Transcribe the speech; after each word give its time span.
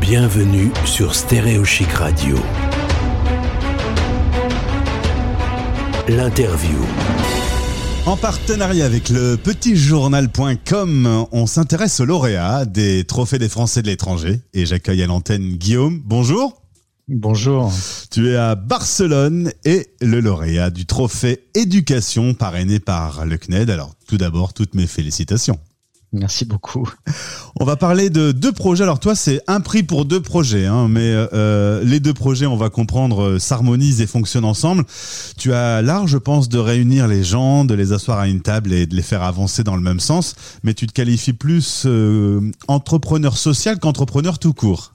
Bienvenue 0.00 0.70
sur 0.84 1.14
Stéréo 1.14 1.64
Chic 1.64 1.90
Radio. 1.92 2.36
L'interview. 6.08 6.78
En 8.06 8.16
partenariat 8.16 8.84
avec 8.84 9.08
le 9.08 9.36
petitjournal.com, 9.36 11.26
on 11.32 11.46
s'intéresse 11.46 12.00
aux 12.00 12.04
lauréats 12.04 12.66
des 12.66 13.04
trophées 13.04 13.38
des 13.38 13.48
Français 13.48 13.82
de 13.82 13.86
l'étranger 13.86 14.40
et 14.52 14.66
j'accueille 14.66 15.02
à 15.02 15.06
l'antenne 15.06 15.56
Guillaume. 15.56 16.02
Bonjour. 16.04 16.60
Bonjour. 17.08 17.72
Tu 18.10 18.30
es 18.30 18.36
à 18.36 18.54
Barcelone 18.54 19.52
et 19.64 19.88
le 20.00 20.20
lauréat 20.20 20.70
du 20.70 20.86
trophée 20.86 21.44
éducation 21.54 22.34
parrainé 22.34 22.78
par 22.78 23.26
le 23.26 23.36
CNED. 23.36 23.70
Alors 23.70 23.94
tout 24.06 24.18
d'abord, 24.18 24.54
toutes 24.54 24.74
mes 24.74 24.86
félicitations. 24.86 25.58
Merci 26.14 26.44
beaucoup. 26.44 26.88
On 27.58 27.64
va 27.64 27.74
parler 27.74 28.08
de 28.08 28.30
deux 28.30 28.52
projets. 28.52 28.84
Alors 28.84 29.00
toi, 29.00 29.16
c'est 29.16 29.40
un 29.48 29.60
prix 29.60 29.82
pour 29.82 30.04
deux 30.04 30.20
projets, 30.20 30.64
hein, 30.66 30.86
mais 30.88 31.12
euh, 31.32 31.82
les 31.82 31.98
deux 31.98 32.14
projets, 32.14 32.46
on 32.46 32.56
va 32.56 32.70
comprendre, 32.70 33.22
euh, 33.22 33.38
s'harmonisent 33.40 34.00
et 34.00 34.06
fonctionnent 34.06 34.44
ensemble. 34.44 34.84
Tu 35.36 35.52
as 35.52 35.82
l'art, 35.82 36.06
je 36.06 36.18
pense, 36.18 36.48
de 36.48 36.58
réunir 36.58 37.08
les 37.08 37.24
gens, 37.24 37.64
de 37.64 37.74
les 37.74 37.92
asseoir 37.92 38.20
à 38.20 38.28
une 38.28 38.42
table 38.42 38.72
et 38.72 38.86
de 38.86 38.94
les 38.94 39.02
faire 39.02 39.24
avancer 39.24 39.64
dans 39.64 39.74
le 39.74 39.82
même 39.82 39.98
sens, 39.98 40.36
mais 40.62 40.72
tu 40.72 40.86
te 40.86 40.92
qualifies 40.92 41.32
plus 41.32 41.82
euh, 41.86 42.40
entrepreneur 42.68 43.36
social 43.36 43.80
qu'entrepreneur 43.80 44.38
tout 44.38 44.52
court. 44.52 44.93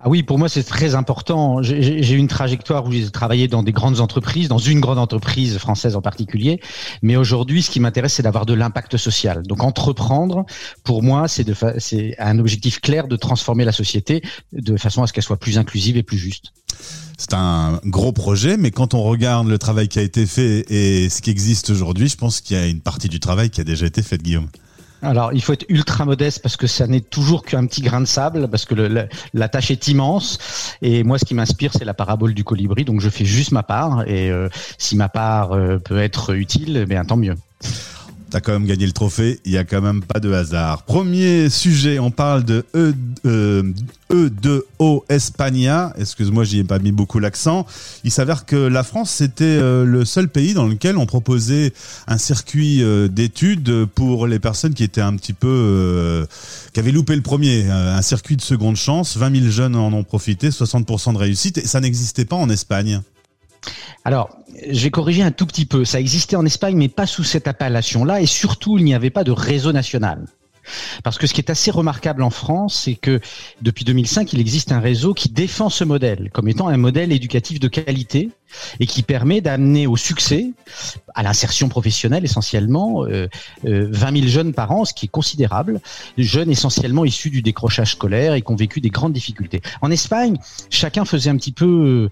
Ah 0.00 0.08
oui, 0.08 0.22
pour 0.22 0.38
moi 0.38 0.48
c'est 0.48 0.62
très 0.62 0.94
important. 0.94 1.60
J'ai 1.60 2.14
une 2.14 2.28
trajectoire 2.28 2.86
où 2.86 2.92
j'ai 2.92 3.10
travaillé 3.10 3.48
dans 3.48 3.64
des 3.64 3.72
grandes 3.72 3.98
entreprises, 3.98 4.46
dans 4.46 4.58
une 4.58 4.78
grande 4.78 4.98
entreprise 4.98 5.58
française 5.58 5.96
en 5.96 6.00
particulier. 6.00 6.60
Mais 7.02 7.16
aujourd'hui, 7.16 7.62
ce 7.62 7.70
qui 7.70 7.80
m'intéresse, 7.80 8.14
c'est 8.14 8.22
d'avoir 8.22 8.46
de 8.46 8.54
l'impact 8.54 8.96
social. 8.96 9.42
Donc 9.42 9.64
entreprendre, 9.64 10.46
pour 10.84 11.02
moi, 11.02 11.26
c'est 11.26 12.14
un 12.20 12.38
objectif 12.38 12.80
clair 12.80 13.08
de 13.08 13.16
transformer 13.16 13.64
la 13.64 13.72
société 13.72 14.22
de 14.52 14.76
façon 14.76 15.02
à 15.02 15.08
ce 15.08 15.12
qu'elle 15.12 15.24
soit 15.24 15.36
plus 15.36 15.58
inclusive 15.58 15.96
et 15.96 16.04
plus 16.04 16.18
juste. 16.18 16.52
C'est 17.16 17.34
un 17.34 17.80
gros 17.84 18.12
projet, 18.12 18.56
mais 18.56 18.70
quand 18.70 18.94
on 18.94 19.02
regarde 19.02 19.48
le 19.48 19.58
travail 19.58 19.88
qui 19.88 19.98
a 19.98 20.02
été 20.02 20.26
fait 20.26 20.64
et 20.70 21.08
ce 21.08 21.20
qui 21.20 21.30
existe 21.30 21.70
aujourd'hui, 21.70 22.08
je 22.08 22.16
pense 22.16 22.40
qu'il 22.40 22.56
y 22.56 22.60
a 22.60 22.66
une 22.68 22.80
partie 22.80 23.08
du 23.08 23.18
travail 23.18 23.50
qui 23.50 23.60
a 23.60 23.64
déjà 23.64 23.86
été 23.86 24.02
faite, 24.02 24.22
Guillaume. 24.22 24.46
Alors, 25.02 25.32
il 25.32 25.40
faut 25.42 25.52
être 25.52 25.66
ultra 25.68 26.04
modeste 26.04 26.42
parce 26.42 26.56
que 26.56 26.66
ça 26.66 26.86
n'est 26.86 27.00
toujours 27.00 27.44
qu'un 27.44 27.66
petit 27.66 27.82
grain 27.82 28.00
de 28.00 28.06
sable, 28.06 28.48
parce 28.48 28.64
que 28.64 28.74
la, 28.74 29.48
tâche 29.48 29.70
est 29.70 29.88
immense. 29.88 30.38
Et 30.82 31.04
moi, 31.04 31.18
ce 31.18 31.24
qui 31.24 31.34
m'inspire, 31.34 31.72
c'est 31.72 31.84
la 31.84 31.94
parabole 31.94 32.34
du 32.34 32.44
colibri. 32.44 32.84
Donc, 32.84 33.00
je 33.00 33.08
fais 33.08 33.24
juste 33.24 33.52
ma 33.52 33.62
part. 33.62 34.08
Et 34.08 34.30
euh, 34.30 34.48
si 34.76 34.96
ma 34.96 35.08
part 35.08 35.52
euh, 35.52 35.78
peut 35.78 35.98
être 35.98 36.34
utile, 36.34 36.84
bien 36.88 37.04
tant 37.04 37.16
mieux. 37.16 37.36
T'as 38.30 38.40
quand 38.40 38.52
même 38.52 38.66
gagné 38.66 38.84
le 38.84 38.92
trophée, 38.92 39.40
il 39.46 39.52
y 39.52 39.58
a 39.58 39.64
quand 39.64 39.80
même 39.80 40.02
pas 40.02 40.20
de 40.20 40.30
hasard. 40.30 40.82
Premier 40.82 41.48
sujet, 41.48 41.98
on 41.98 42.10
parle 42.10 42.44
de 42.44 42.64
E, 42.74 42.92
euh, 43.24 43.62
E2O 44.10 45.04
Espagna. 45.08 45.92
Excuse-moi, 45.98 46.44
j'y 46.44 46.58
ai 46.58 46.64
pas 46.64 46.78
mis 46.78 46.92
beaucoup 46.92 47.18
l'accent. 47.18 47.66
Il 48.04 48.10
s'avère 48.10 48.46
que 48.46 48.56
la 48.56 48.82
France, 48.82 49.10
c'était 49.10 49.44
euh, 49.44 49.84
le 49.84 50.04
seul 50.04 50.28
pays 50.28 50.54
dans 50.54 50.66
lequel 50.66 50.98
on 50.98 51.06
proposait 51.06 51.72
un 52.06 52.18
circuit 52.18 52.82
euh, 52.82 53.08
d'études 53.08 53.86
pour 53.94 54.26
les 54.26 54.38
personnes 54.38 54.74
qui 54.74 54.84
étaient 54.84 55.00
un 55.00 55.16
petit 55.16 55.32
peu, 55.32 55.48
euh, 55.48 56.26
qui 56.72 56.80
avaient 56.80 56.92
loupé 56.92 57.16
le 57.16 57.22
premier, 57.22 57.70
un 57.70 58.02
circuit 58.02 58.36
de 58.36 58.42
seconde 58.42 58.76
chance. 58.76 59.16
20 59.16 59.40
000 59.40 59.50
jeunes 59.50 59.76
en 59.76 59.92
ont 59.92 60.04
profité, 60.04 60.50
60% 60.50 61.14
de 61.14 61.18
réussite. 61.18 61.58
Et 61.58 61.66
ça 61.66 61.80
n'existait 61.80 62.24
pas 62.24 62.36
en 62.36 62.50
Espagne. 62.50 63.00
Alors, 64.08 64.30
j'ai 64.70 64.90
corrigé 64.90 65.22
un 65.22 65.32
tout 65.32 65.44
petit 65.44 65.66
peu. 65.66 65.84
Ça 65.84 66.00
existait 66.00 66.34
en 66.34 66.46
Espagne, 66.46 66.78
mais 66.78 66.88
pas 66.88 67.04
sous 67.04 67.24
cette 67.24 67.46
appellation-là. 67.46 68.22
Et 68.22 68.26
surtout, 68.26 68.78
il 68.78 68.84
n'y 68.86 68.94
avait 68.94 69.10
pas 69.10 69.22
de 69.22 69.32
réseau 69.32 69.70
national. 69.70 70.24
Parce 71.04 71.18
que 71.18 71.26
ce 71.26 71.34
qui 71.34 71.42
est 71.42 71.50
assez 71.50 71.70
remarquable 71.70 72.22
en 72.22 72.30
France, 72.30 72.84
c'est 72.84 72.94
que 72.94 73.20
depuis 73.60 73.84
2005, 73.84 74.32
il 74.32 74.40
existe 74.40 74.72
un 74.72 74.80
réseau 74.80 75.12
qui 75.12 75.28
défend 75.28 75.68
ce 75.68 75.84
modèle 75.84 76.30
comme 76.32 76.48
étant 76.48 76.68
un 76.68 76.78
modèle 76.78 77.12
éducatif 77.12 77.60
de 77.60 77.68
qualité 77.68 78.30
et 78.80 78.86
qui 78.86 79.02
permet 79.02 79.40
d'amener 79.40 79.86
au 79.86 79.96
succès, 79.96 80.50
à 81.14 81.22
l'insertion 81.22 81.68
professionnelle 81.68 82.24
essentiellement, 82.24 83.04
euh, 83.04 83.28
20 83.64 83.68
euh, 83.70 84.16
000 84.20 84.28
jeunes 84.28 84.52
par 84.52 84.72
an, 84.72 84.84
ce 84.84 84.94
qui 84.94 85.06
est 85.06 85.10
considérable, 85.10 85.80
jeunes 86.16 86.50
essentiellement 86.50 87.04
issus 87.04 87.30
du 87.30 87.42
décrochage 87.42 87.92
scolaire 87.92 88.34
et 88.34 88.42
qui 88.42 88.52
ont 88.52 88.56
vécu 88.56 88.80
des 88.80 88.90
grandes 88.90 89.12
difficultés. 89.12 89.60
En 89.82 89.90
Espagne, 89.90 90.38
chacun 90.70 91.04
faisait 91.04 91.30
un 91.30 91.36
petit 91.36 91.52
peu 91.52 92.10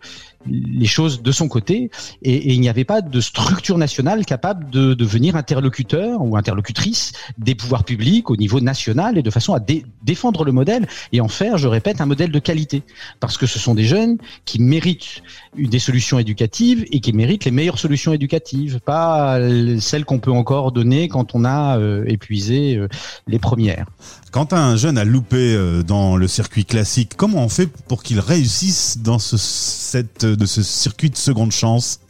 les 0.48 0.86
choses 0.86 1.22
de 1.22 1.32
son 1.32 1.48
côté 1.48 1.90
et, 2.22 2.54
il 2.54 2.60
n'y 2.60 2.68
avait 2.68 2.84
pas 2.84 3.02
de 3.02 3.20
structure 3.20 3.78
nationale 3.78 4.24
capable 4.24 4.70
de 4.70 4.94
devenir 4.94 5.36
interlocuteur 5.36 6.22
ou 6.22 6.36
interlocutrice 6.36 7.12
des 7.38 7.54
pouvoirs 7.54 7.84
publics 7.84 8.30
au 8.30 8.36
niveau 8.36 8.60
national 8.60 9.18
et 9.18 9.22
de 9.22 9.30
façon 9.30 9.54
à 9.54 9.60
défendre 10.02 10.44
le 10.44 10.52
modèle 10.52 10.86
et 11.12 11.20
en 11.20 11.28
faire, 11.28 11.58
je 11.58 11.68
répète, 11.68 12.00
un 12.00 12.06
modèle 12.06 12.30
de 12.30 12.38
qualité. 12.38 12.82
Parce 13.20 13.36
que 13.36 13.46
ce 13.46 13.58
sont 13.58 13.74
des 13.74 13.84
jeunes 13.84 14.18
qui 14.44 14.60
méritent 14.60 15.22
des 15.56 15.78
solutions 15.78 16.18
éducatives 16.26 16.84
et 16.90 16.98
qui 16.98 17.12
méritent 17.12 17.44
les 17.44 17.52
meilleures 17.52 17.78
solutions 17.78 18.12
éducatives, 18.12 18.80
pas 18.80 19.38
celles 19.80 20.04
qu'on 20.04 20.18
peut 20.18 20.32
encore 20.32 20.72
donner 20.72 21.06
quand 21.08 21.36
on 21.36 21.44
a 21.44 21.78
euh, 21.78 22.04
épuisé 22.08 22.76
euh, 22.76 22.88
les 23.28 23.38
premières. 23.38 23.86
Quand 24.32 24.52
un 24.52 24.76
jeune 24.76 24.98
a 24.98 25.04
loupé 25.04 25.54
euh, 25.54 25.84
dans 25.84 26.16
le 26.16 26.26
circuit 26.26 26.64
classique, 26.64 27.12
comment 27.16 27.44
on 27.44 27.48
fait 27.48 27.68
pour 27.68 28.02
qu'il 28.02 28.18
réussisse 28.18 28.98
dans 28.98 29.20
ce, 29.20 29.36
cette, 29.36 30.24
de 30.24 30.46
ce 30.46 30.62
circuit 30.64 31.10
de 31.10 31.16
seconde 31.16 31.52
chance? 31.52 32.00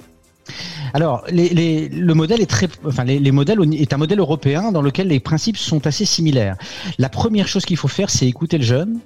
Alors, 0.94 1.24
le 1.30 2.12
modèle 2.14 2.40
est 2.40 2.46
très, 2.46 2.68
enfin, 2.86 3.04
les, 3.04 3.32
modèles 3.32 3.58
est 3.74 3.92
un 3.92 3.98
modèle 3.98 4.20
européen 4.20 4.72
dans 4.72 4.80
lequel 4.80 5.08
les 5.08 5.20
principes 5.20 5.58
sont 5.58 5.86
assez 5.86 6.04
similaires. 6.04 6.56
La 6.98 7.08
première 7.08 7.48
chose 7.48 7.66
qu'il 7.66 7.76
faut 7.76 7.88
faire, 7.88 8.08
c'est 8.10 8.26
écouter 8.26 8.56
le 8.56 8.64
jeune 8.64 9.00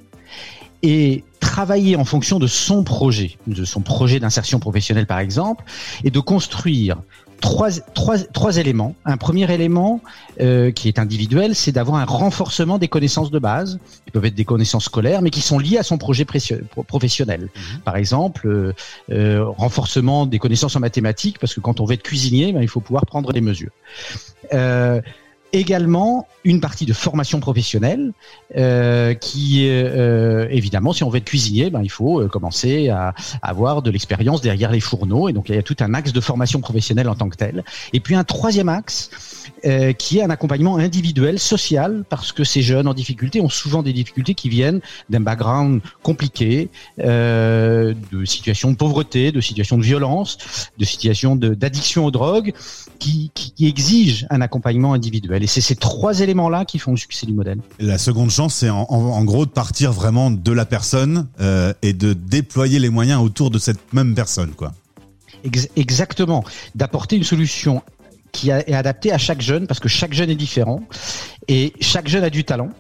et 0.83 1.25
travailler 1.41 1.97
en 1.97 2.05
fonction 2.05 2.39
de 2.39 2.47
son 2.47 2.85
projet, 2.85 3.39
de 3.47 3.65
son 3.65 3.81
projet 3.81 4.21
d'insertion 4.21 4.61
professionnelle 4.61 5.07
par 5.07 5.19
exemple, 5.19 5.65
et 6.05 6.11
de 6.11 6.21
construire 6.21 6.99
trois, 7.41 7.71
trois, 7.95 8.19
trois 8.19 8.59
éléments. 8.59 8.95
Un 9.05 9.17
premier 9.17 9.53
élément 9.53 10.01
euh, 10.41 10.71
qui 10.71 10.89
est 10.89 10.99
individuel, 10.99 11.55
c'est 11.55 11.73
d'avoir 11.73 11.99
un 11.99 12.05
renforcement 12.05 12.79
des 12.79 12.89
connaissances 12.89 13.31
de 13.31 13.39
base, 13.39 13.79
qui 14.05 14.13
peuvent 14.13 14.25
être 14.25 14.35
des 14.35 14.45
connaissances 14.45 14.85
scolaires, 14.85 15.23
mais 15.23 15.31
qui 15.31 15.41
sont 15.41 15.59
liées 15.59 15.79
à 15.79 15.83
son 15.83 15.99
projet 15.99 16.25
professionnel. 16.87 17.43
Mhm. 17.43 17.81
Par 17.81 17.97
exemple, 17.97 18.47
euh, 18.47 18.73
euh, 19.11 19.45
renforcement 19.45 20.27
des 20.27 20.39
connaissances 20.39 20.77
en 20.77 20.81
mathématiques, 20.81 21.39
parce 21.39 21.55
que 21.55 21.61
quand 21.61 21.81
on 21.81 21.85
veut 21.85 21.95
être 21.95 22.03
cuisinier, 22.03 22.53
ben, 22.53 22.63
il 22.63 22.69
faut 22.69 22.81
pouvoir 22.81 23.07
prendre 23.07 23.33
des 23.33 23.41
mesures. 23.41 23.73
Également 25.53 26.27
une 26.45 26.61
partie 26.61 26.87
de 26.87 26.93
formation 26.93 27.41
professionnelle 27.41 28.13
euh, 28.57 29.15
qui 29.15 29.69
euh, 29.69 30.47
évidemment 30.51 30.93
si 30.93 31.05
on 31.05 31.11
veut 31.11 31.19
être 31.19 31.25
cuisinier 31.25 31.71
ben 31.71 31.83
il 31.83 31.91
faut 31.91 32.23
euh, 32.23 32.29
commencer 32.29 32.89
à, 32.89 33.15
avoir 33.43 33.83
de 33.83 33.91
l'expérience 33.91 34.41
derrière 34.41 34.71
les 34.71 34.81
fourneaux. 34.81 35.29
Et 35.29 35.33
donc 35.33 35.49
il 35.49 35.55
y 35.55 35.59
a 35.59 35.63
tout 35.63 35.77
un 35.81 35.93
axe 35.95 36.13
de 36.13 36.21
formation 36.21 36.61
professionnelle 36.61 37.09
en 37.09 37.15
tant 37.15 37.29
que 37.29 37.37
tel. 37.37 37.65
Et 37.93 38.01
puis 38.01 38.15
un 38.15 38.25
troisième 38.25 38.69
axe 38.69 39.11
euh, 39.67 39.93
qui 39.93 40.19
est 40.19 40.23
un 40.23 40.31
accompagnement 40.31 40.77
individuel 40.77 41.39
social 41.39 42.05
parce 42.09 42.33
que 42.33 42.45
ces 42.45 42.63
jeunes 42.63 42.89
en 42.89 42.95
difficulté 42.95 43.41
ont 43.41 43.49
souvent 43.49 43.83
des 43.83 43.93
difficultés 43.93 44.35
qui 44.35 44.49
viennent 44.49 44.81
d'un 45.11 45.21
background 45.21 45.83
compliqué 46.03 46.71
euh, 47.01 47.95
de 48.13 48.25
situations 48.25 48.71
de 48.71 48.77
pauvreté 48.77 49.33
de 49.33 49.41
situations 49.41 49.77
de 49.77 49.83
violence 49.83 50.39
de 50.79 50.85
situations 50.85 51.37
d'addiction 51.37 52.07
aux 52.07 52.11
drogues 52.11 52.55
qui, 52.99 53.31
qui 53.35 53.67
exigent 53.67 54.27
un 54.31 54.41
accompagnement 54.41 54.95
individuel 54.95 55.40
et 55.43 55.47
c'est 55.47 55.61
ces 55.61 55.77
trois 55.77 56.21
éléments-là 56.21 56.65
qui 56.65 56.79
font 56.79 56.93
le 56.93 56.97
succès 56.97 57.27
du 57.27 57.33
modèle. 57.33 57.59
La 57.79 57.99
seconde 57.99 58.31
chance, 58.31 58.55
c'est 58.55 58.71
en, 58.71 59.25
gros 59.25 59.47
de 59.47 59.51
partir 59.51 59.93
vraiment 59.93 60.31
de 60.31 60.53
la 60.53 60.65
personne 60.65 61.29
euh, 61.41 61.73
et 61.83 61.93
de 61.93 62.13
déployer 62.13 62.79
les 62.79 62.91
moyens 62.91 63.23
autour 63.23 63.51
de 63.51 63.59
cette 63.59 63.93
même 63.93 64.15
personne, 64.15 64.53
quoi. 64.53 64.73
exactement. 65.77 66.45
D'apporter 66.75 67.17
une 67.17 67.25
solution 67.25 67.83
qui 68.33 68.51
est 68.51 68.73
adaptée 68.73 69.13
à 69.13 69.19
chaque 69.19 69.41
jeune, 69.41 69.67
parce 69.67 69.81
que 69.81 69.89
chaque 69.89 70.13
jeune 70.13 70.31
est 70.31 70.37
différent 70.37 70.83
et 71.49 71.73
chaque 71.81 72.09
jeune 72.09 72.25
a 72.25 72.31
du 72.31 72.45
talent. 72.45 72.71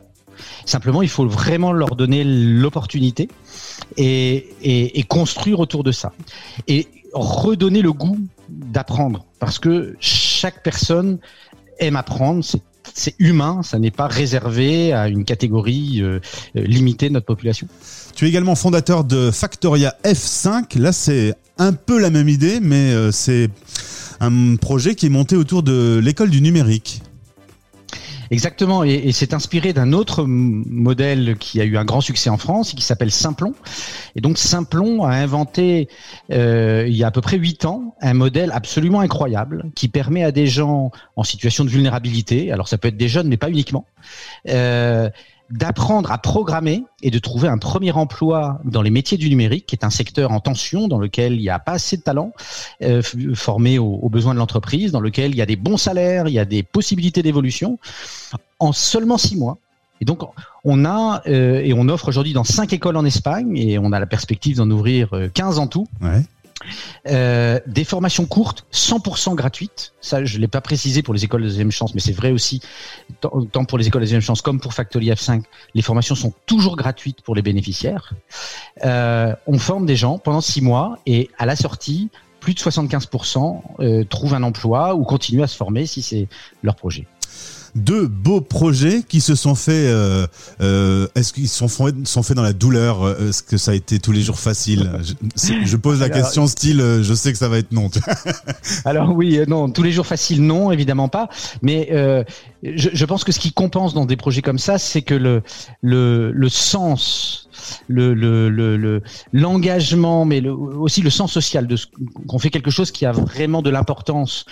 Simplement, 0.65 1.03
il 1.03 1.09
faut 1.09 1.26
vraiment 1.26 1.72
leur 1.72 1.97
donner 1.97 2.25
l'opportunité 2.25 3.29
et, 3.96 4.49
et, 4.62 5.02
construire 5.02 5.61
autour 5.61 5.85
de 5.85 5.93
ça. 5.93 6.12
Et 6.67 6.87
redonner 7.12 7.82
le 7.82 7.93
goût 7.93 8.19
d'apprendre, 8.49 9.26
parce 9.38 9.58
que 9.58 9.96
chaque 10.00 10.62
personne 10.62 11.19
aime 11.81 11.97
apprendre, 11.97 12.44
c'est 12.94 13.15
humain, 13.19 13.62
ça 13.62 13.79
n'est 13.79 13.91
pas 13.91 14.06
réservé 14.06 14.93
à 14.93 15.09
une 15.09 15.25
catégorie 15.25 16.00
euh, 16.03 16.21
limitée 16.55 17.09
de 17.09 17.15
notre 17.15 17.27
population. 17.27 17.67
Tu 18.15 18.27
es 18.27 18.29
également 18.29 18.55
fondateur 18.55 19.05
de 19.05 19.31
Factoria 19.31 19.97
F5. 20.05 20.79
Là, 20.79 20.93
c'est 20.93 21.35
un 21.59 21.73
peu 21.73 22.00
la 22.00 22.11
même 22.11 22.29
idée, 22.29 22.59
mais 22.61 22.93
euh, 22.93 23.12
c'est 23.12 23.50
un 24.21 24.56
projet 24.56 24.94
qui 24.94 25.06
est 25.06 25.11
monté 25.11 25.37
autour 25.37 25.62
de 25.62 26.00
l'école 26.03 26.31
du 26.31 26.41
numérique. 26.41 27.03
Exactement, 28.31 28.85
et, 28.85 29.11
c'est 29.11 29.35
inspiré 29.35 29.73
d'un 29.73 29.93
autre 29.93 30.25
modèle 30.25 31.37
qui 31.37 31.61
a 31.61 31.65
eu 31.65 31.77
un 31.77 31.85
grand 31.85 32.00
succès 32.00 32.31
en 32.31 32.37
France, 32.37 32.75
qui 32.75 32.82
s'appelle 32.82 33.11
Simplon. 33.11 33.55
Et 34.15 34.21
donc 34.21 34.38
Simplon 34.38 35.03
a 35.03 35.15
inventé, 35.15 35.88
euh, 36.31 36.85
il 36.87 36.94
y 36.94 37.03
a 37.03 37.09
à 37.09 37.11
peu 37.11 37.21
près 37.21 37.38
huit 37.38 37.65
ans, 37.65 37.97
un 38.00 38.15
modèle 38.15 38.53
absolument 38.53 39.00
incroyable 39.00 39.65
qui 39.75 39.88
permet 39.88 40.23
à 40.23 40.31
des 40.31 40.47
gens 40.47 40.93
en 41.17 41.25
situation 41.25 41.65
de 41.65 41.71
vulnérabilité, 41.71 42.53
alors 42.53 42.69
ça 42.69 42.79
peut 42.79 42.88
être 42.88 42.97
des 42.97 43.09
jeunes, 43.09 43.27
mais 43.27 43.37
pas 43.37 43.50
uniquement, 43.50 43.87
euh, 44.49 45.11
d'apprendre 45.50 46.12
à 46.12 46.19
programmer 46.19 46.85
et 47.02 47.11
de 47.11 47.19
trouver 47.19 47.49
un 47.49 47.58
premier 47.58 47.93
emploi 47.93 48.61
dans 48.64 48.82
les 48.82 48.91
métiers 48.91 49.19
du 49.19 49.29
numérique, 49.29 49.67
qui 49.67 49.75
est 49.75 49.85
un 49.85 49.91
secteur 49.91 50.31
en 50.31 50.41
tension, 50.41 50.88
dans 50.88 50.99
lequel 50.99 51.35
il 51.35 51.41
n'y 51.41 51.50
a 51.50 51.58
pas 51.58 51.73
assez 51.73 51.97
de 51.97 52.02
talents 52.02 52.32
euh, 52.82 53.02
formés 53.35 53.79
aux, 53.79 53.99
aux, 54.02 54.08
besoins 54.08 54.35
de 54.35 54.38
l'entreprise, 54.38 54.93
dans 54.93 55.00
lequel 55.00 55.32
il 55.32 55.37
y 55.37 55.43
a 55.43 55.47
des 55.47 55.56
bons 55.56 55.76
salaires, 55.76 56.29
il 56.29 56.35
y 56.35 56.38
a 56.38 56.44
des 56.44 56.62
possibilités 56.62 57.23
d'évolution, 57.23 57.79
en 58.58 58.73
seulement 58.73 59.19
six 59.19 59.37
mois. 59.37 59.58
Et 60.00 60.05
donc, 60.05 60.23
on 60.64 60.85
a 60.85 61.23
euh, 61.26 61.61
et 61.61 61.75
on 61.75 61.88
offre 61.88 62.08
aujourd'hui 62.08 62.32
dans 62.32 62.44
cinq 62.44 62.73
écoles 62.73 62.97
en 62.97 63.05
Espagne 63.05 63.56
et 63.56 63.79
on 63.79 63.93
a 63.93 64.00
la 64.00 64.06
perspective 64.06 64.56
d'en 64.56 64.70
ouvrir 64.70 65.11
15 65.35 65.58
en 65.58 65.67
tout. 65.67 65.87
Ouais. 66.00 66.23
Euh, 67.07 67.59
des 67.67 67.85
formations 67.85 68.27
courtes, 68.27 68.67
100% 68.73 69.35
gratuites. 69.35 69.93
Ça, 70.01 70.25
je 70.25 70.39
l'ai 70.39 70.49
pas 70.49 70.61
précisé 70.61 71.03
pour 71.03 71.15
les 71.15 71.25
écoles 71.25 71.43
de 71.43 71.47
deuxième 71.47 71.71
chance, 71.71 71.95
mais 71.95 72.01
c'est 72.01 72.12
vrai 72.12 72.31
aussi 72.31 72.61
tant 73.21 73.65
pour 73.65 73.79
les 73.79 73.89
écoles 73.89 74.03
de 74.03 74.07
deuxième 74.07 74.21
chance 74.21 74.43
comme 74.43 74.61
pour 74.61 74.75
Factory 74.75 75.11
F5. 75.11 75.43
Les 75.75 75.83
formations 75.83 76.15
sont 76.15 76.33
toujours 76.47 76.77
gratuites 76.77 77.23
pour 77.23 77.35
les 77.35 77.43
bénéficiaires. 77.43 78.12
Euh, 78.85 79.35
on 79.47 79.59
forme 79.59 79.87
des 79.87 79.97
gens 79.97 80.19
pendant 80.19 80.41
six 80.41 80.61
mois 80.61 80.99
et 81.07 81.31
à 81.39 81.47
la 81.47 81.57
sortie, 81.57 82.11
plus 82.41 82.55
de 82.55 82.61
75% 82.61 83.62
euh, 83.81 84.05
trouvent 84.05 84.35
un 84.35 84.43
emploi 84.43 84.95
ou 84.95 85.05
continuent 85.05 85.43
à 85.43 85.47
se 85.47 85.57
former 85.57 85.87
si 85.87 86.03
c'est 86.03 86.29
leur 86.62 86.75
projet 86.75 87.07
deux 87.75 88.06
beaux 88.06 88.41
projets 88.41 89.03
qui 89.09 89.21
se 89.21 89.35
sont 89.35 89.55
faits. 89.55 89.75
Euh, 89.75 90.27
euh, 90.61 91.06
est-ce 91.15 91.32
qu'ils 91.32 91.49
sont, 91.49 91.69
sont 91.69 92.23
faits 92.23 92.37
dans 92.37 92.43
la 92.43 92.53
douleur 92.53 93.03
euh, 93.03 93.29
Est-ce 93.29 93.43
que 93.43 93.56
ça 93.56 93.73
a 93.73 93.75
été 93.75 93.99
tous 93.99 94.12
les 94.12 94.23
jours 94.23 94.38
facile? 94.38 94.91
Je, 95.03 95.55
je, 95.65 95.77
pose 95.77 96.00
la 96.00 96.06
alors, 96.06 96.19
question 96.19 96.47
style, 96.47 96.82
je 97.03 97.15
sais 97.15 97.32
que 97.32 97.38
ça 97.38 97.49
va 97.49 97.59
être 97.59 97.73
non. 97.73 97.91
alors 98.85 99.15
oui, 99.15 99.41
non, 99.47 99.71
tous 99.71 99.82
les 99.82 99.93
jours 99.93 100.06
facile, 100.06 100.43
non, 100.43 100.73
évidemment 100.73 101.09
pas. 101.09 101.29
Mais 101.62 101.88
euh, 101.93 102.25
je, 102.62 102.91
je, 102.93 103.05
pense 103.05 103.25
que 103.25 103.33
ce 103.33 103.38
qui 103.38 103.53
compense 103.53 103.94
dans 103.94 104.05
des 104.05 104.17
projets 104.17 104.43
comme 104.43 104.59
ça, 104.59 104.79
c'est 104.79 105.03
que 105.03 105.15
le, 105.15 105.43
le, 105.83 106.33
le 106.33 106.49
sens 106.49 107.49
le 107.88 108.15
l'engagement, 109.33 110.25
le, 110.25 110.41
le, 110.41 110.43
mais 110.43 110.49
aussi 110.49 111.03
le 111.03 111.11
sens 111.11 111.33
social 111.33 111.67
de 111.67 111.76
qu'on 112.26 112.38
fait 112.38 112.50
quelque 112.50 112.71
chose 112.71 112.91
qui 112.91 113.06
a 113.06 113.12
vraiment 113.12 113.62
de 113.62 113.71
l'importance 113.71 114.47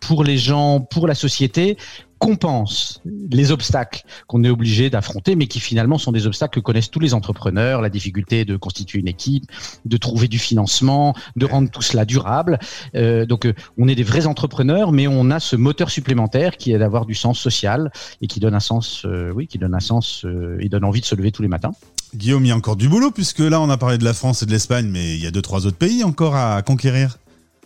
pour 0.00 0.24
les 0.24 0.38
gens, 0.38 0.80
pour 0.80 1.06
la 1.06 1.14
société, 1.14 1.76
compense 2.18 3.00
les 3.30 3.52
obstacles 3.52 4.02
qu'on 4.26 4.44
est 4.44 4.50
obligé 4.50 4.90
d'affronter, 4.90 5.36
mais 5.36 5.46
qui 5.46 5.60
finalement 5.60 5.98
sont 5.98 6.12
des 6.12 6.26
obstacles 6.26 6.60
que 6.60 6.64
connaissent 6.64 6.90
tous 6.90 7.00
les 7.00 7.14
entrepreneurs, 7.14 7.80
la 7.80 7.90
difficulté 7.90 8.44
de 8.44 8.56
constituer 8.56 8.98
une 8.98 9.08
équipe, 9.08 9.44
de 9.84 9.96
trouver 9.96 10.28
du 10.28 10.38
financement, 10.38 11.14
de 11.36 11.46
rendre 11.46 11.70
tout 11.70 11.82
cela 11.82 12.04
durable. 12.04 12.58
Euh, 12.94 13.24
donc 13.24 13.46
euh, 13.46 13.54
on 13.78 13.88
est 13.88 13.94
des 13.94 14.02
vrais 14.02 14.26
entrepreneurs, 14.26 14.92
mais 14.92 15.06
on 15.06 15.30
a 15.30 15.40
ce 15.40 15.56
moteur 15.56 15.90
supplémentaire 15.90 16.56
qui 16.56 16.72
est 16.72 16.78
d'avoir 16.78 17.06
du 17.06 17.14
sens 17.14 17.38
social 17.38 17.90
et 18.20 18.26
qui 18.26 18.40
donne 18.40 18.54
un 18.54 18.60
sens, 18.60 19.04
euh, 19.04 19.30
oui, 19.34 19.46
qui 19.46 19.58
donne 19.58 19.74
un 19.74 19.80
sens 19.80 20.24
euh, 20.24 20.58
et 20.60 20.68
donne 20.68 20.84
envie 20.84 21.00
de 21.00 21.06
se 21.06 21.14
lever 21.14 21.30
tous 21.30 21.42
les 21.42 21.48
matins. 21.48 21.72
Guillaume, 22.14 22.44
il 22.44 22.48
y 22.48 22.52
a 22.52 22.56
encore 22.56 22.76
du 22.76 22.88
boulot 22.88 23.10
puisque 23.10 23.40
là 23.40 23.60
on 23.60 23.70
a 23.70 23.76
parlé 23.76 23.98
de 23.98 24.04
la 24.04 24.14
France 24.14 24.42
et 24.42 24.46
de 24.46 24.50
l'Espagne, 24.50 24.88
mais 24.90 25.14
il 25.14 25.22
y 25.22 25.26
a 25.26 25.30
deux 25.30 25.42
trois 25.42 25.66
autres 25.66 25.76
pays 25.76 26.02
encore 26.04 26.34
à 26.34 26.62
conquérir. 26.62 27.18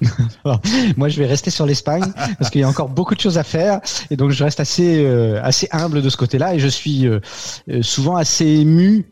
Moi, 0.96 1.08
je 1.08 1.18
vais 1.18 1.26
rester 1.26 1.50
sur 1.50 1.66
l'Espagne 1.66 2.12
parce 2.38 2.50
qu'il 2.50 2.60
y 2.60 2.64
a 2.64 2.68
encore 2.68 2.88
beaucoup 2.88 3.14
de 3.14 3.20
choses 3.20 3.38
à 3.38 3.44
faire 3.44 3.80
et 4.10 4.16
donc 4.16 4.30
je 4.30 4.44
reste 4.44 4.60
assez 4.60 5.04
euh, 5.04 5.40
assez 5.42 5.68
humble 5.72 6.02
de 6.02 6.08
ce 6.08 6.16
côté-là 6.16 6.54
et 6.54 6.58
je 6.58 6.68
suis 6.68 7.06
euh, 7.06 7.20
souvent 7.82 8.16
assez 8.16 8.46
ému 8.46 9.06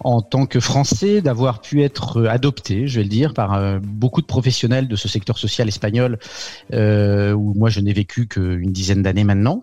en 0.00 0.22
tant 0.22 0.46
que 0.46 0.60
Français 0.60 1.20
d'avoir 1.20 1.60
pu 1.60 1.82
être 1.82 2.26
adopté, 2.26 2.88
je 2.88 2.96
vais 2.96 3.04
le 3.04 3.08
dire, 3.08 3.34
par 3.34 3.54
euh, 3.54 3.78
beaucoup 3.82 4.20
de 4.20 4.26
professionnels 4.26 4.88
de 4.88 4.96
ce 4.96 5.08
secteur 5.08 5.38
social 5.38 5.68
espagnol 5.68 6.18
euh, 6.72 7.32
où 7.32 7.54
moi 7.54 7.70
je 7.70 7.80
n'ai 7.80 7.92
vécu 7.92 8.26
qu'une 8.26 8.72
dizaine 8.72 9.02
d'années 9.02 9.24
maintenant 9.24 9.62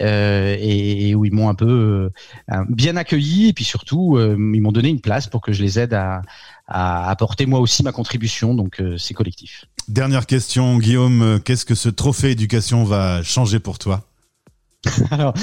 euh, 0.00 0.56
et, 0.58 1.14
où 1.14 1.24
ils 1.24 1.32
m'ont 1.32 1.48
un 1.48 1.54
peu 1.54 2.10
euh, 2.50 2.64
bien 2.68 2.96
accueilli 2.96 3.48
et 3.48 3.52
puis 3.52 3.64
surtout 3.64 4.16
euh, 4.16 4.36
ils 4.54 4.60
m'ont 4.60 4.72
donné 4.72 4.88
une 4.88 5.00
place 5.00 5.26
pour 5.26 5.40
que 5.40 5.52
je 5.52 5.62
les 5.62 5.78
aide 5.78 5.94
à, 5.94 6.22
à 6.66 7.10
apporter 7.10 7.46
moi 7.46 7.60
aussi 7.60 7.82
ma 7.82 7.92
contribution. 7.92 8.54
Donc 8.54 8.82
c'est 8.98 9.14
collectif. 9.14 9.66
Dernière 9.88 10.26
question, 10.26 10.78
Guillaume, 10.78 11.40
qu'est-ce 11.44 11.64
que 11.64 11.74
ce 11.74 11.88
trophée 11.88 12.32
éducation 12.32 12.84
va 12.84 13.22
changer 13.22 13.60
pour 13.60 13.78
toi? 13.78 14.02
alors, 15.10 15.34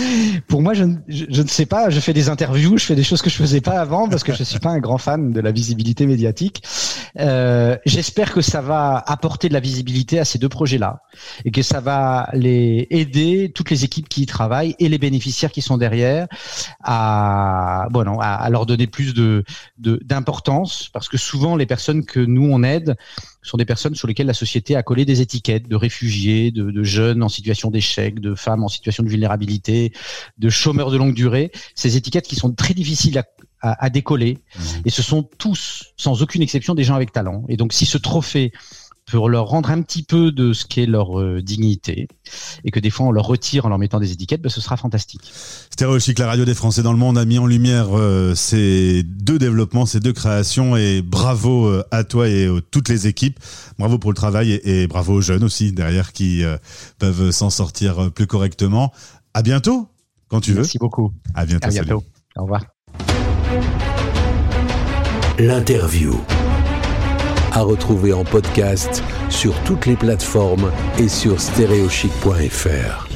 pour 0.47 0.61
moi, 0.61 0.73
je, 0.73 0.83
ne 0.83 1.47
sais 1.47 1.65
pas. 1.65 1.89
Je 1.89 1.99
fais 1.99 2.13
des 2.13 2.29
interviews, 2.29 2.77
je 2.77 2.85
fais 2.85 2.95
des 2.95 3.03
choses 3.03 3.21
que 3.21 3.29
je 3.29 3.35
faisais 3.35 3.61
pas 3.61 3.79
avant 3.79 4.07
parce 4.07 4.23
que 4.23 4.33
je 4.33 4.43
suis 4.43 4.59
pas 4.59 4.69
un 4.69 4.79
grand 4.79 4.97
fan 4.97 5.31
de 5.31 5.39
la 5.39 5.51
visibilité 5.51 6.05
médiatique. 6.05 6.63
Euh, 7.19 7.77
J'espère 7.85 8.33
que 8.33 8.41
ça 8.41 8.61
va 8.61 8.97
apporter 8.97 9.47
de 9.47 9.53
la 9.53 9.59
visibilité 9.59 10.19
à 10.19 10.25
ces 10.25 10.39
deux 10.39 10.49
projets-là 10.49 11.01
et 11.45 11.51
que 11.51 11.61
ça 11.61 11.79
va 11.79 12.29
les 12.33 12.87
aider 12.89 13.51
toutes 13.53 13.69
les 13.69 13.83
équipes 13.83 14.09
qui 14.09 14.23
y 14.23 14.25
travaillent 14.25 14.75
et 14.79 14.89
les 14.89 14.97
bénéficiaires 14.97 15.51
qui 15.51 15.61
sont 15.61 15.77
derrière 15.77 16.27
à 16.83 17.87
bon 17.91 18.03
non, 18.03 18.19
à, 18.19 18.49
leur 18.49 18.65
donner 18.65 18.87
plus 18.87 19.13
de 19.13 19.43
d'importance 19.77 20.89
parce 20.91 21.07
que 21.07 21.17
souvent 21.17 21.55
les 21.55 21.65
personnes 21.65 22.05
que 22.05 22.19
nous 22.19 22.49
on 22.51 22.63
aide 22.63 22.95
sont 23.43 23.57
des 23.57 23.65
personnes 23.65 23.93
sur 23.93 24.07
lesquelles 24.07 24.27
la 24.27 24.33
société 24.33 24.75
a 24.75 24.83
collé 24.83 25.05
des 25.05 25.21
étiquettes 25.21 25.67
de 25.67 25.75
réfugiés, 25.75 26.51
de, 26.51 26.71
de 26.71 26.83
jeunes 26.83 27.21
en 27.21 27.29
situation 27.29 27.69
d'échec, 27.69 28.19
de 28.19 28.35
femmes 28.35 28.63
en 28.63 28.69
situation 28.69 29.03
de 29.03 29.09
vulnérabilité, 29.09 29.91
de 30.37 30.49
chômeurs 30.49 30.91
de 30.91 30.97
longue 30.97 31.13
durée. 31.13 31.51
Ces 31.75 31.97
étiquettes 31.97 32.27
qui 32.27 32.35
sont 32.35 32.53
très 32.53 32.73
difficiles 32.73 33.17
à, 33.17 33.23
à, 33.63 33.83
à 33.85 33.89
décoller. 33.89 34.37
Mmh. 34.55 34.61
Et 34.85 34.89
ce 34.91 35.01
sont 35.01 35.23
tous, 35.37 35.93
sans 35.97 36.21
aucune 36.21 36.43
exception, 36.43 36.75
des 36.75 36.83
gens 36.83 36.95
avec 36.95 37.11
talent. 37.11 37.43
Et 37.49 37.57
donc 37.57 37.73
si 37.73 37.85
ce 37.85 37.97
trophée 37.97 38.51
pour 39.05 39.29
leur 39.29 39.47
rendre 39.47 39.69
un 39.69 39.81
petit 39.81 40.03
peu 40.03 40.31
de 40.31 40.53
ce 40.53 40.65
qu'est 40.65 40.85
leur 40.85 41.19
euh, 41.19 41.41
dignité 41.41 42.07
et 42.63 42.71
que 42.71 42.79
des 42.79 42.89
fois 42.89 43.07
on 43.07 43.11
leur 43.11 43.25
retire 43.25 43.65
en 43.65 43.69
leur 43.69 43.77
mettant 43.77 43.99
des 43.99 44.11
étiquettes, 44.11 44.41
ben, 44.41 44.49
ce 44.49 44.61
sera 44.61 44.77
fantastique. 44.77 45.21
Stéréochic, 45.71 46.19
la 46.19 46.27
radio 46.27 46.45
des 46.45 46.53
Français 46.53 46.83
dans 46.83 46.93
le 46.93 46.99
monde, 46.99 47.17
a 47.17 47.25
mis 47.25 47.37
en 47.37 47.45
lumière 47.45 47.87
euh, 47.91 48.33
ces 48.35 49.03
deux 49.03 49.37
développements, 49.37 49.85
ces 49.85 49.99
deux 49.99 50.13
créations 50.13 50.77
et 50.77 51.01
bravo 51.01 51.67
euh, 51.67 51.83
à 51.91 52.03
toi 52.03 52.29
et 52.29 52.47
à 52.47 52.61
toutes 52.71 52.89
les 52.89 53.07
équipes. 53.07 53.39
Bravo 53.77 53.97
pour 53.97 54.11
le 54.11 54.15
travail 54.15 54.53
et, 54.53 54.83
et 54.83 54.87
bravo 54.87 55.15
aux 55.15 55.21
jeunes 55.21 55.43
aussi 55.43 55.71
derrière 55.71 56.13
qui 56.13 56.43
peuvent 56.99 57.31
s'en 57.31 57.49
sortir 57.49 58.11
plus 58.11 58.27
correctement. 58.27 58.93
À 59.33 59.41
bientôt 59.41 59.87
quand 60.29 60.39
tu 60.39 60.51
Merci 60.51 60.53
veux. 60.53 60.61
Merci 60.61 60.77
beaucoup. 60.79 61.13
À 61.35 61.45
bientôt. 61.45 61.67
À 61.67 61.69
bientôt. 61.71 61.87
Salut. 61.87 62.03
Au 62.37 62.41
revoir. 62.43 62.63
L'interview 65.39 66.19
à 67.53 67.61
retrouver 67.61 68.13
en 68.13 68.23
podcast 68.23 69.03
sur 69.29 69.53
toutes 69.63 69.85
les 69.85 69.95
plateformes 69.95 70.71
et 70.97 71.07
sur 71.07 71.39
stéréochic.fr. 71.39 73.12